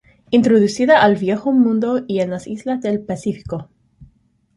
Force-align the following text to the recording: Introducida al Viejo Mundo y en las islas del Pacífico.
Introducida 0.31 0.99
al 1.05 1.15
Viejo 1.15 1.51
Mundo 1.51 2.05
y 2.07 2.21
en 2.21 2.31
las 2.31 2.47
islas 2.47 2.81
del 2.81 3.01
Pacífico. 3.05 3.69